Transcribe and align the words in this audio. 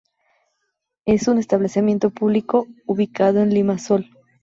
Es 1.05 1.27
un 1.27 1.37
establecimiento 1.37 2.09
público 2.09 2.67
ubicado 2.87 3.37
en 3.41 3.51
Limassol. 3.53 4.09